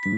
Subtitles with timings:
[0.00, 0.10] Fijn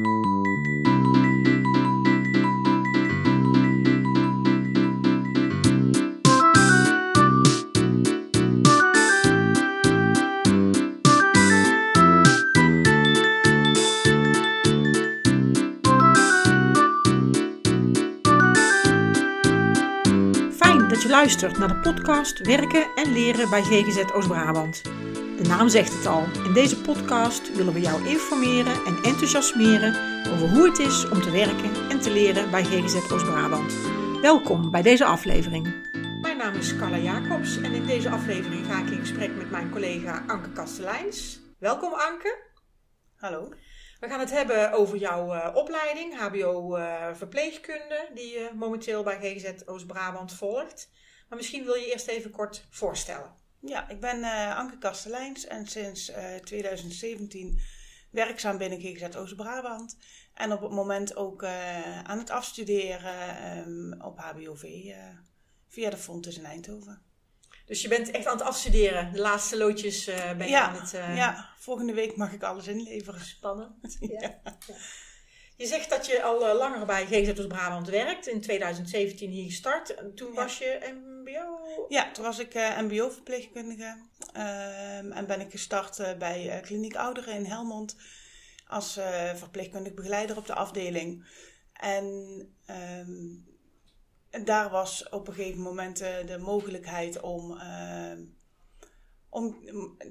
[20.88, 24.82] dat je luistert naar de podcast Werken en Leren bij GGZ Oost-Brabant.
[25.40, 26.24] De naam zegt het al.
[26.44, 29.94] In deze podcast willen we jou informeren en enthousiasmeren
[30.32, 33.74] over hoe het is om te werken en te leren bij GGZ Oost-Brabant.
[34.20, 35.64] Welkom bij deze aflevering.
[36.20, 39.70] Mijn naam is Carla Jacobs en in deze aflevering ga ik in gesprek met mijn
[39.70, 41.40] collega Anke Kastelijns.
[41.58, 42.42] Welkom Anke.
[43.16, 43.48] Hallo.
[44.00, 49.18] We gaan het hebben over jouw eh, opleiding, HBO eh, verpleegkunde, die je momenteel bij
[49.20, 50.90] GGZ Oost-Brabant volgt.
[51.28, 53.39] Maar misschien wil je eerst even kort voorstellen.
[53.60, 57.60] Ja, ik ben eh, Anke Kastelijns en sinds eh, 2017
[58.10, 59.96] werkzaam binnen GGZ Oost-Brabant.
[60.34, 64.96] En op het moment ook eh, aan het afstuderen ehm, op HBOV eh,
[65.68, 67.02] via de Fontes in Eindhoven.
[67.66, 69.12] Dus je bent echt aan het afstuderen.
[69.12, 72.66] De laatste loodjes eh, ben je ja, aan het ja, volgende week mag ik alles
[72.66, 73.20] inleveren.
[73.20, 73.74] spannen.
[74.00, 74.20] Ja.
[74.20, 74.56] Ja.
[75.56, 78.26] Je zegt dat je al eh, langer bij GGZ Oost-Brabant werkt.
[78.26, 79.94] In 2017 hier gestart.
[79.94, 80.34] En toen Ja.
[80.34, 80.66] was je
[81.20, 81.86] mbo...
[81.88, 83.96] Ja, toen was ik eh, MBO-verpleegkundige
[84.32, 87.96] ehm, en ben ik gestart eh, bij eh, Kliniek Ouderen in Helmond
[88.66, 88.92] als
[89.34, 91.26] verpleegkundig begeleider op de afdeling.
[91.72, 92.06] En
[92.66, 98.22] ehm, daar was op een gegeven moment de mogelijkheid om, ehm,
[99.28, 99.56] om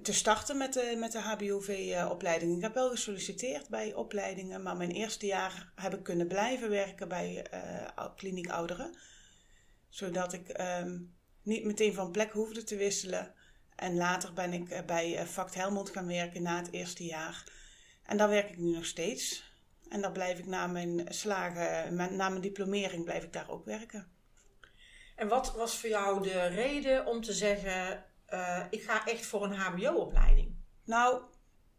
[0.02, 2.56] te starten met de, met de HBOV-opleiding.
[2.56, 7.08] Ik heb wel gesolliciteerd bij opleidingen, maar mijn eerste jaar heb ik kunnen blijven werken
[7.08, 8.98] bij eh, Kliniek Ouderen.
[9.90, 10.98] Zodat ik ehm,
[11.44, 13.34] niet meteen van plek hoefde te wisselen.
[13.76, 17.44] En later ben ik eh, bij eh, Vact Helmond gaan werken na het eerste jaar.
[18.04, 19.52] En daar werk ik nu nog steeds.
[19.90, 23.66] En daar blijf ik na mijn slagen, mijn- na mijn diplomering, blijf ik daar ook
[23.66, 24.12] werken.
[25.16, 28.06] En wat was voor jou de reden om te zeggen...
[28.26, 30.56] eh, ik ga echt voor een hbo-opleiding?
[30.86, 31.22] Nou,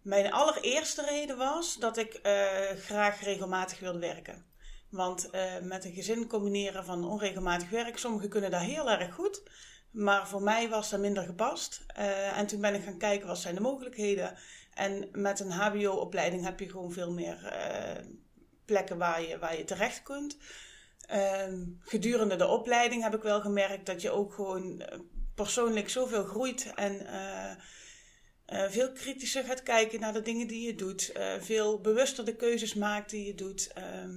[0.03, 4.44] mijn allereerste reden was dat ik eh, graag regelmatig wilde werken.
[4.91, 9.43] Want eh, met een gezin combineren van onregelmatig werk, sommigen kunnen dat heel erg goed.
[9.91, 11.83] Maar voor mij was dat minder gepast.
[11.87, 14.37] Eh, en toen ben ik gaan kijken wat zijn de mogelijkheden.
[14.75, 18.05] En met een HBO-opleiding heb je gewoon veel meer eh,
[18.65, 20.37] plekken waar je, waar je terecht kunt.
[21.07, 24.83] Ehm, gedurende de opleiding heb ik wel gemerkt dat je ook gewoon
[25.34, 27.07] persoonlijk zoveel groeit en
[28.71, 31.12] veel kritischer gaat kijken naar de dingen die je doet.
[31.41, 33.72] veel bewuster de keuzes maakt die je doet.
[33.72, 34.17] Ehm,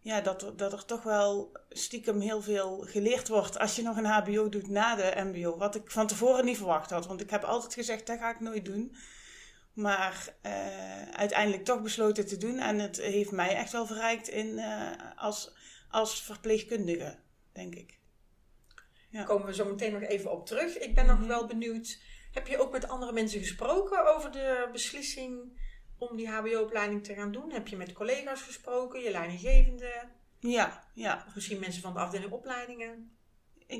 [0.00, 3.96] ja, dat, er- dat er toch wel stiekem heel veel geleerd wordt als je nog
[3.96, 5.56] een HBO doet na de MBO.
[5.56, 7.06] Wat ik van tevoren niet verwacht had.
[7.06, 8.96] Want ik heb altijd gezegd, dat ga ik nooit doen.
[9.72, 12.58] Maar eh, uiteindelijk toch besloten te doen.
[12.58, 15.52] En het heeft mij echt wel verrijkt in, eh, als,
[15.90, 17.18] als verpleegkundige,
[17.52, 17.98] denk ik.
[19.10, 20.78] Daar komen we zo meteen nog even op terug.
[20.78, 21.28] Ik ben nog Mhm.
[21.28, 21.98] wel benieuwd.
[22.32, 25.60] Heb je ook met andere mensen gesproken over de beslissing
[26.00, 27.52] om die hbo-opleiding te gaan doen?
[27.52, 29.92] Heb je met collega's gesproken, je leidinggevende?
[30.38, 31.24] Ja, ja.
[31.28, 33.18] Of misschien mensen van de afdeling opleidingen?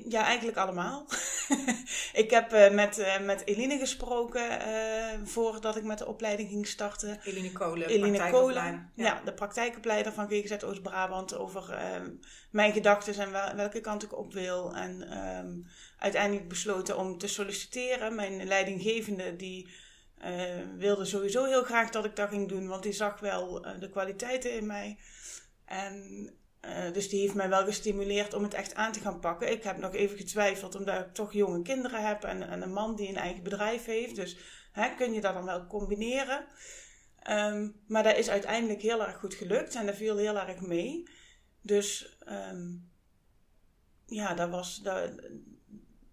[0.09, 1.07] Ja, eigenlijk allemaal.
[2.23, 6.67] ik heb eh, met, eh, met Eline gesproken eh, voordat ik met de opleiding ging
[6.67, 7.21] starten.
[7.25, 8.31] Eline Kolen, Eline.
[8.31, 9.21] Kolen, ja.
[9.25, 12.01] de praktijkopleider van GGZ Oost-Brabant, over eh,
[12.51, 14.75] mijn gedachten en wel- welke kant ik op wil.
[14.75, 15.53] En ehm,
[15.99, 18.15] uiteindelijk besloten om te solliciteren.
[18.15, 19.69] Mijn leidinggevende die
[20.77, 23.91] wilde sowieso heel graag dat ik dat ging doen, want die zag wel eh, de
[23.91, 24.99] kwaliteiten in mij.
[25.65, 26.29] En
[26.61, 29.51] eh, dus die heeft mij wel gestimuleerd om het echt aan te gaan pakken.
[29.51, 32.97] Ik heb nog even getwijfeld, omdat ik toch jonge kinderen heb en, en een man
[32.97, 34.17] die een eigen bedrijf heeft.
[34.17, 34.37] Dus
[34.73, 36.47] hè, kun je dat dan wel combineren?
[37.23, 41.09] Ehm, maar dat is uiteindelijk heel erg goed gelukt en dat viel heel erg mee.
[41.63, 42.69] Dus ehm,
[44.07, 45.11] ja, dat was, dat,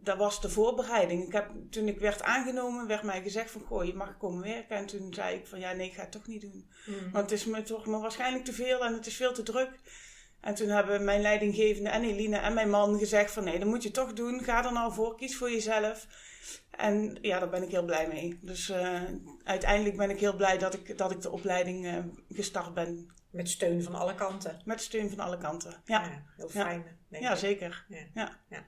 [0.07, 1.25] dat was de voorbereiding.
[1.25, 4.75] Ik heb, toen ik werd aangenomen, werd mij gezegd van, goh, je mag komen werken.
[4.75, 6.70] En toen zei ik van, ja, nee, ik ga het toch niet doen.
[6.85, 7.11] Mhm.
[7.11, 9.79] Want het is me toch maar waarschijnlijk te veel en het is veel te druk.
[10.41, 13.84] En toen hebben mijn leidinggevende en Eline en mijn man gezegd van nee, dat moet
[13.84, 14.43] je toch doen.
[14.43, 16.08] Ga er nou voor, kies voor jezelf.
[16.72, 18.40] En ja, daar ben ik heel blij mee.
[18.41, 19.02] Dus eh,
[19.43, 21.97] uiteindelijk ben ik heel blij dat ik, dat ik de opleiding eh,
[22.29, 23.11] gestart ben.
[23.29, 24.61] Met steun van alle kanten.
[24.66, 25.82] Met steun van alle kanten.
[25.85, 26.85] Ja, heel fijn.
[27.09, 27.85] ja zeker.
[28.14, 28.37] Ja.
[28.49, 28.66] Ja.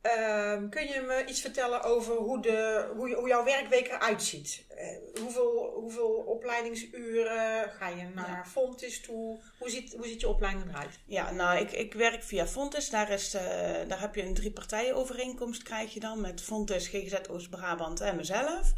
[0.00, 4.64] Ehm, kun je me iets vertellen over hoe, de, hoe, jouw werkweek eruit ziet?
[4.68, 7.70] Eh, hoeveel, hoeveel opleidingsuren?
[7.70, 9.40] Ga je naar Fontis toe?
[9.58, 10.98] Hoe ziet, hoe ziet je opleiding eruit?
[11.06, 12.90] Ja, nou, ik, ik werk via Fontes.
[12.90, 13.42] Daar, is, eh,
[13.88, 18.16] daar heb je een drie partijen overeenkomst krijg je dan met Fontes, GGZ Oost-Brabant en
[18.16, 18.72] mezelf.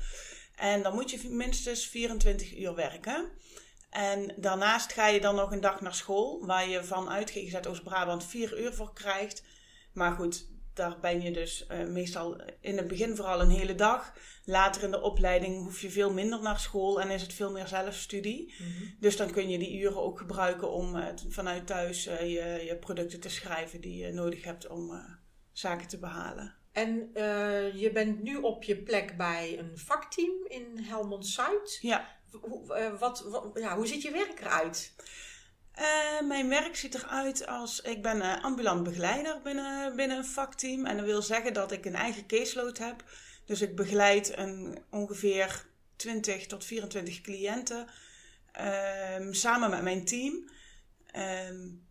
[0.57, 3.31] En dan moet je minstens 24 uur werken.
[3.91, 8.25] En daarnaast ga je dan nog een dag naar school, waar je vanuit GGZ Oost-Brabant
[8.25, 9.43] vier uur voor krijgt.
[9.93, 14.13] Maar goed, daar ben je dus uh, meestal in het begin vooral een hele dag.
[14.45, 17.67] Later in de opleiding hoef je veel minder naar school en is het veel meer
[17.67, 18.55] zelfstudie.
[18.59, 22.65] Mm Dus dan kun je die uren ook gebruiken om uh, vanuit thuis uh, je,
[22.65, 25.19] je, producten te schrijven die je nodig hebt om
[25.53, 26.55] zaken te behalen.
[26.73, 27.11] En
[27.75, 31.79] je bent nu op je plek bij een vakteam in Helmond Zuid.
[31.81, 32.19] Ja.
[32.99, 33.25] Wat,
[33.55, 34.95] ja, hoe ziet je werk eruit?
[35.81, 40.87] Uh, mijn werk ziet eruit als ik ben uh, ambulant begeleider binnen, binnen een vakteam.
[40.87, 43.05] En dat wil zeggen dat ik een eigen caseload heb.
[43.45, 45.67] Dus ik begeleid een, ongeveer
[45.97, 47.87] 20 tot 24 cliënten
[49.19, 50.51] um, samen met mijn team.
[51.17, 51.89] Um,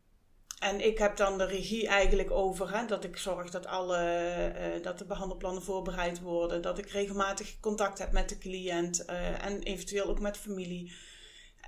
[0.60, 4.02] en ik heb dan de regie eigenlijk over hè, dat ik zorg dat, alle,
[4.78, 6.62] uh, dat de behandelplannen voorbereid worden.
[6.62, 10.94] Dat ik regelmatig contact heb met de cliënt en eventueel ook met familie.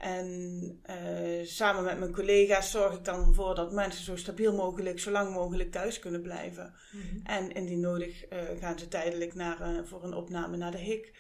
[0.02, 5.00] En uh, samen met mijn collega's zorg ik dan ervoor dat mensen zo stabiel mogelijk,
[5.00, 6.74] zo lang mogelijk thuis kunnen blijven.
[6.92, 7.22] Mm -hmm.
[7.24, 11.14] En indien nodig uh, gaan ze tijdelijk naar, uh, voor een opname naar de HIC.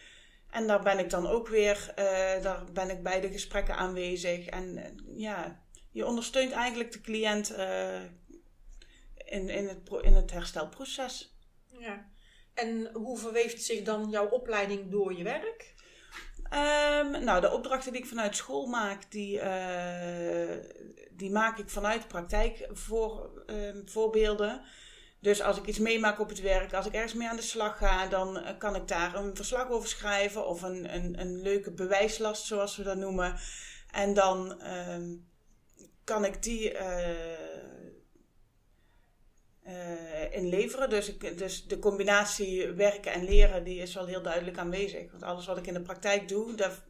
[0.49, 1.93] En daar ben ik dan ook weer,
[2.41, 4.45] daar ben ik bij de gesprekken aanwezig.
[4.45, 7.49] En ja, je ondersteunt eigenlijk de cliënt
[9.15, 11.35] in, in, het, in het herstelproces.
[11.79, 12.09] Ja.
[12.53, 15.73] En hoe verweeft zich dan jouw opleiding door je werk?
[16.53, 20.56] Um, nou, de opdrachten die ik vanuit school maak, die, uh,
[21.12, 24.53] die maak ik vanuit praktijk voor, uh.
[25.19, 27.77] Dus als ik iets meemaak op het werk, als ik ergens mee aan de slag
[27.77, 32.45] ga, dan kan ik daar een verslag over schrijven of een, een, een leuke bewijslast,
[32.45, 33.36] zoals we dat noemen.
[33.92, 35.27] En dan um,
[36.03, 36.81] kan ik die uh,
[39.67, 40.89] uh, inleveren.
[40.89, 45.11] Dus, ik, dus de combinatie werken en leren, die is wel heel duidelijk aanwezig.
[45.11, 46.81] Want alles wat ik in de praktijk doe, dat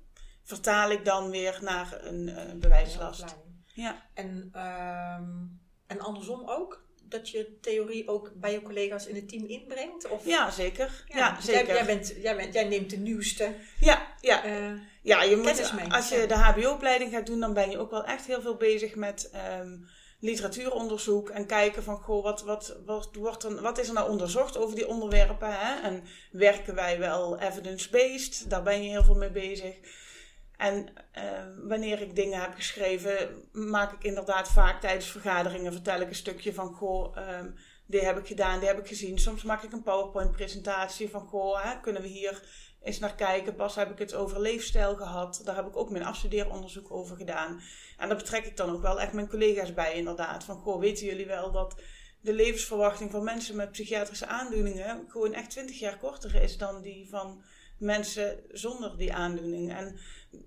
[0.43, 3.35] vertaal ik dan weer naar een uh, bewijslast.
[3.65, 4.09] Ja.
[4.13, 6.89] En, um, en andersom ook?
[7.03, 10.09] Dat je theorie ook bij je collega's in het team inbrengt?
[10.09, 10.25] Of?
[10.25, 11.03] Ja, zeker.
[11.07, 11.65] Ja, ja zeker.
[11.65, 14.45] Jij, jij, bent, jij, bent, jij neemt de nieuwste ja, ja.
[14.45, 15.93] Uh, ja, je moet, mee.
[15.93, 18.95] Als je de HBO-opleiding gaat doen, dan ben je ook wel echt heel veel bezig
[18.95, 19.31] met...
[19.59, 19.87] Um,
[20.21, 24.57] literatuuronderzoek en kijken van goh, wat, wat, wat, wordt er, wat is er nou onderzocht
[24.57, 25.59] over die onderwerpen?
[25.59, 25.81] Hè?
[25.81, 28.49] En werken wij wel evidence-based?
[28.49, 29.75] Daar ben je heel veel mee bezig.
[30.57, 36.07] En uh, wanneer ik dingen heb geschreven, maak ik inderdaad vaak tijdens vergaderingen vertel ik
[36.07, 39.19] een stukje van goh, um, dit heb ik gedaan, dit heb ik gezien.
[39.19, 42.43] Soms maak ik een PowerPoint-presentatie van goh, hè, kunnen we hier
[42.81, 43.55] eens naar kijken.
[43.55, 45.41] Pas heb ik het over leefstijl gehad.
[45.43, 47.61] Daar heb ik ook mijn afstudeeronderzoek over gedaan.
[47.97, 50.43] En daar betrek ik dan ook wel echt mijn collega's bij, inderdaad.
[50.43, 51.81] Van, goh, weten jullie wel dat
[52.21, 57.09] de levensverwachting van mensen met psychiatrische aandoeningen gewoon echt 20 jaar korter is dan die
[57.09, 57.43] van
[57.77, 59.73] mensen zonder die aandoening.
[59.73, 59.99] En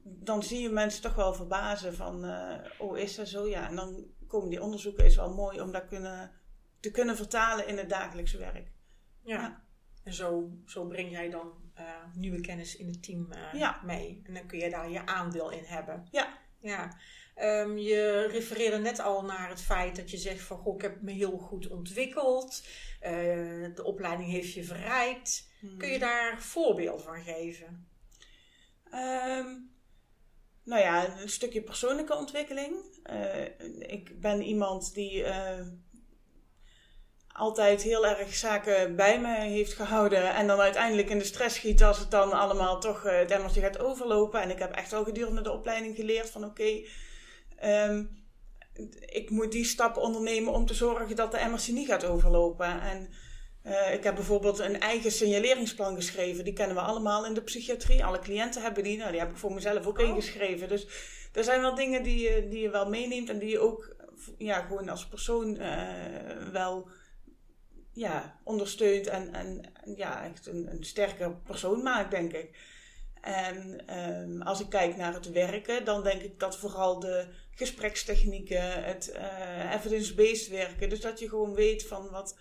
[0.05, 3.49] dan zie je mensen toch wel verbazen van, uh, oh, is dat zo?
[3.49, 6.31] Ja, en dan komen die onderzoeken, is wel mooi om dat kunnen,
[6.81, 8.73] te kunnen vertalen in het dagelijkse werk.
[9.23, 9.65] Ja, ja.
[10.05, 11.85] en zo, zo breng jij dan uh,
[12.15, 13.81] nieuwe kennis in het team uh, ja.
[13.85, 14.23] mee.
[14.27, 16.09] En dan kun je daar je aandeel in hebben.
[16.11, 16.39] Ja.
[16.61, 16.97] Ja.
[17.43, 21.03] Um, je refereerde net al naar het feit dat je zegt van goh, ik heb
[21.03, 22.67] me heel goed ontwikkeld.
[23.03, 23.11] Uh,
[23.75, 25.49] de opleiding heeft je verrijkt.
[25.61, 25.79] Hmm.
[25.79, 27.89] Kun je daar voorbeeld van geven?
[28.93, 29.73] Um,
[30.65, 32.77] nou ja, een stukje persoonlijke ontwikkeling.
[33.79, 35.25] Ik ben iemand die
[37.35, 40.35] altijd heel erg zaken bij me heeft gehouden.
[40.35, 43.61] En dan uiteindelijk in de stress schiet als het dan allemaal toch uh, het emmertje
[43.61, 44.41] gaat overlopen.
[44.41, 46.63] En ik heb echt al gedurende de opleiding geleerd van oké,
[47.59, 48.23] okay, um,
[49.01, 52.81] ik moet die stap ondernemen om te zorgen dat de emmertje niet gaat overlopen.
[52.81, 53.09] En
[53.67, 56.45] uh, ik heb bijvoorbeeld een eigen signaleringsplan geschreven.
[56.45, 58.05] Die kennen we allemaal in de psychiatrie.
[58.05, 58.97] Alle cliënten hebben die.
[58.97, 60.09] Nou, die heb ik voor mezelf ook oh.
[60.09, 60.69] ingeschreven.
[60.69, 60.87] Dus
[61.33, 63.97] er zijn wel dingen die je, die je wel meeneemt en die je ook
[64.39, 65.83] ja, gewoon als persoon uh,
[66.53, 66.89] wel
[67.95, 72.57] ja, ondersteunt en, en ja, echt een, een sterker persoon maakt, denk ik.
[73.21, 78.85] En um, als ik kijk naar het werken, dan denk ik dat vooral de gesprekstechnieken,
[78.85, 82.39] het uh, evidence-based werken, dus dat je gewoon weet van wat,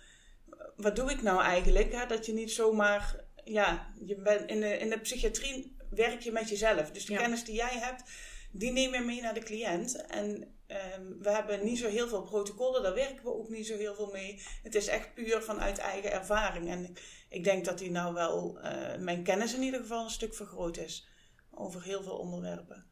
[0.76, 1.92] wat doe ik nou eigenlijk?
[1.92, 2.06] Hè?
[2.06, 6.48] Dat je niet zomaar, ja, je bent in de, in de psychiatrie werk je met
[6.48, 6.90] jezelf.
[6.90, 7.18] Dus de ja.
[7.18, 8.02] kennis die jij hebt,
[8.50, 10.06] die neem je mee naar de cliënt.
[10.06, 13.76] En Um, we hebben niet zo heel veel protocollen, daar werken we ook niet zo
[13.76, 14.42] heel veel mee.
[14.62, 16.68] Het is echt puur vanuit eigen ervaring.
[16.68, 16.94] En
[17.28, 20.76] ik denk dat die nou wel, uh, mijn kennis in ieder geval, een stuk vergroot
[20.76, 21.06] is
[21.50, 22.86] over heel veel onderwerpen.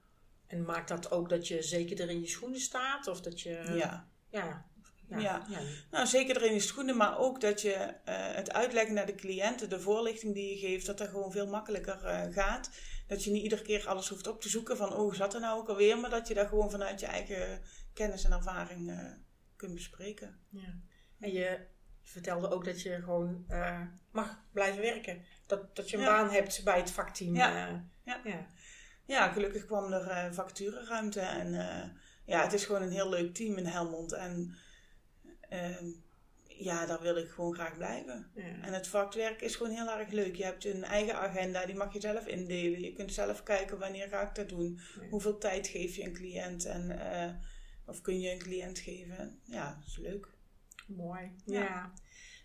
[0.47, 3.07] En maakt dat ook dat je zeker er in je schoenen staat?
[3.07, 3.73] Of dat je.
[3.75, 4.09] Ja.
[4.31, 4.67] Ja.
[5.21, 5.42] Ja, ja.
[5.49, 5.59] ja.
[5.90, 7.90] nou zeker er in je schoenen, maar ook dat je uh,
[8.35, 12.00] het uitleggen naar de cliënten, de voorlichting die je geeft, dat dat gewoon veel makkelijker
[12.04, 12.71] uh, gaat
[13.07, 15.61] dat je niet iedere keer alles hoeft op te zoeken van, oh, zat er nou
[15.61, 15.99] ook alweer?
[15.99, 17.61] Maar dat je dat gewoon vanuit je eigen
[17.92, 19.12] kennis en ervaring uh,
[19.57, 20.38] kunt bespreken.
[20.49, 20.81] Ja.
[21.19, 21.66] En je
[22.02, 23.47] vertelde ook dat je gewoon
[24.11, 25.25] mag blijven werken.
[25.47, 27.35] Dat, dat je een baan hebt bij het vakteam.
[27.35, 27.57] Ja,
[28.04, 28.21] ja.
[28.25, 28.47] ja.
[29.04, 29.33] ja.
[29.33, 31.21] gelukkig kwam er vacatureruimte.
[31.21, 31.52] En
[32.25, 34.12] ja, het is gewoon een heel leuk team in Helmond.
[34.12, 34.57] En
[35.52, 35.87] ehm,
[36.47, 38.30] ja, daar wil ik gewoon graag blijven.
[38.35, 38.42] Ja.
[38.42, 40.37] En het vakwerk is gewoon heel erg leuk.
[40.37, 42.80] Je hebt een eigen agenda, die mag je zelf indelen.
[42.80, 44.80] Je kunt zelf kijken wanneer ga ik dat doen.
[45.11, 47.00] Hoeveel tijd geef je een cliënt en,
[47.87, 49.40] of kun je een cliënt geven.
[49.44, 50.28] Ja, dat is leuk.
[50.87, 51.32] Mooi.
[51.44, 51.92] Ja.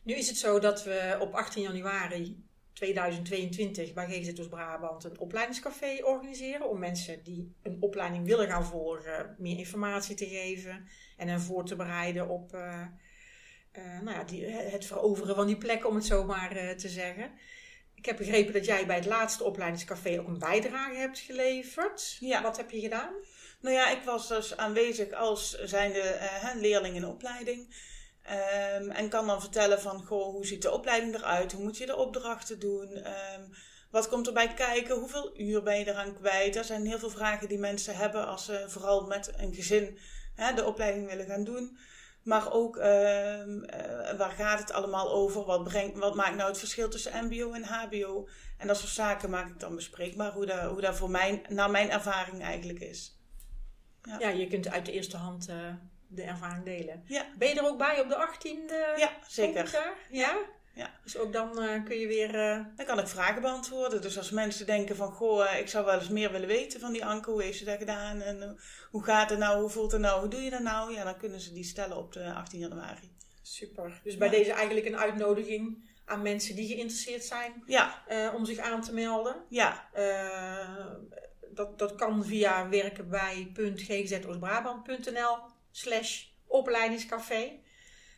[0.03, 2.46] Nu is het zo dat we op 18 januari
[2.77, 6.69] 2022 bij GGZ Brabant een opleidingscafé organiseren.
[6.69, 10.87] Om mensen die een opleiding willen gaan volgen meer informatie te geven.
[11.17, 12.85] En hen voor te bereiden op uh,
[13.77, 16.89] uh, nou ja, die, het veroveren van die plek, om het zo maar uh, te
[16.89, 17.31] zeggen.
[17.95, 22.17] Ik heb begrepen dat jij bij het laatste opleidingscafé ook een bijdrage hebt geleverd.
[22.19, 22.41] Ja.
[22.41, 23.13] Wat heb je gedaan?
[23.61, 27.67] Nou ja, ik was dus aanwezig als zijnde leerling in opleiding.
[28.29, 31.51] Um, en kan dan vertellen van, goh, hoe ziet de opleiding eruit?
[31.51, 32.97] Hoe moet je de opdrachten doen?
[32.97, 33.53] Um,
[33.91, 34.99] wat komt erbij kijken?
[34.99, 36.55] Hoeveel uur ben je eraan kwijt?
[36.55, 39.97] Er zijn heel veel vragen die mensen hebben als ze vooral met een gezin
[40.35, 41.77] hè, de opleiding willen gaan doen.
[42.23, 42.83] Maar ook uh,
[44.17, 45.45] waar gaat het allemaal over?
[45.45, 48.27] Wat, brengt, wat maakt nou het verschil tussen MBO en HBO?
[48.57, 51.71] En dat soort zaken maak ik dan bespreekbaar, hoe dat, hoe dat voor mijn, naar
[51.71, 53.19] mijn ervaring eigenlijk is.
[54.19, 55.73] Ja, je kunt uit de eerste hand uh,
[56.07, 57.03] de ervaring delen.
[57.05, 57.25] Ja.
[57.37, 58.99] Ben je er ook bij op de 18e?
[58.99, 59.95] Ja, zeker.
[60.09, 60.37] Ja?
[60.73, 60.91] ja?
[61.03, 62.35] Dus ook dan uh, kun je weer...
[62.35, 62.65] Uh...
[62.75, 64.01] Dan kan ik vragen beantwoorden.
[64.01, 65.11] Dus als mensen denken van...
[65.11, 67.31] Goh, ik zou wel eens meer willen weten van die Anke.
[67.31, 68.21] Hoe heeft ze dat gedaan?
[68.21, 68.49] En uh,
[68.91, 69.59] hoe gaat het nou?
[69.59, 70.19] Hoe voelt het nou?
[70.19, 70.93] Hoe doe je dat nou?
[70.93, 73.15] Ja, dan kunnen ze die stellen op de 18 januari.
[73.41, 74.01] Super.
[74.03, 78.03] Dus bij deze eigenlijk een uitnodiging aan mensen die geïnteresseerd zijn ja.
[78.35, 79.35] om zich aan te melden.
[79.49, 79.89] Ja.
[81.53, 85.37] dat, dat kan via werkenbij.gzoostbrabant.nl
[85.77, 87.51] slash opleidingscafé.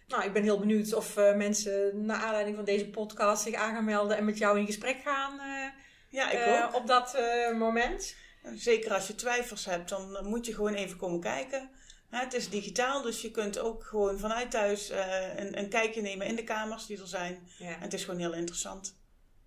[0.07, 3.73] Nou, ik ben heel benieuwd of uh, mensen naar aanleiding van deze podcast zich aan
[3.73, 5.33] gaan melden en met jou in gesprek gaan.
[5.33, 5.65] Uh,
[6.09, 6.75] ja, ik uh, ook.
[6.75, 7.17] Op dat
[7.57, 8.15] moment.
[8.55, 11.69] Zeker als je twijfels hebt, dan moet je gewoon even komen kijken.
[12.09, 14.89] het is digitaal, dus je kunt ook gewoon vanuit thuis
[15.35, 17.47] een, een, kijkje nemen in de kamers die er zijn.
[17.57, 17.75] Ja.
[17.75, 18.97] En het is gewoon heel interessant.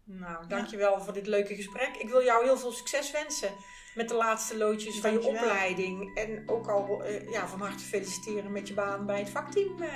[0.04, 1.00] Nou, dankjewel ja.
[1.04, 1.96] voor dit leuke gesprek.
[1.98, 3.50] Ik wil jou heel veel succes wensen
[3.94, 6.16] met de laatste loodjes van je opleiding.
[6.16, 9.82] En ook al uh, ja, van harte feliciteren met je baan bij het vakteam.
[9.82, 9.88] Uh.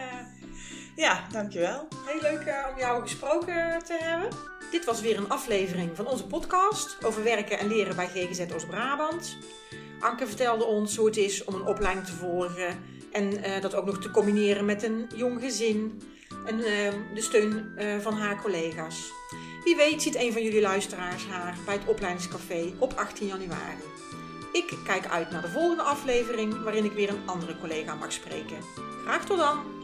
[0.97, 1.89] Ja, dankjewel.
[2.07, 4.29] Heel leuk uh, om jou gesproken te hebben.
[4.71, 9.37] Dit was weer een aflevering van onze podcast over werken en leren bij GGZ Oost-Brabant.
[10.01, 12.83] Anke vertelde ons hoe het is om een opleiding te volgen
[13.13, 16.03] en dat ook nog te combineren met een jong gezin
[16.47, 16.59] en
[17.15, 19.13] de steun van haar collega's.
[19.67, 23.83] Wie weet ziet een van jullie luisteraars haar bij het opleidingscafé op 18 januari.
[24.53, 28.59] Ik kijk uit naar de volgende aflevering waarin ik weer een andere collega mag spreken.
[29.05, 29.76] Graag tot dan!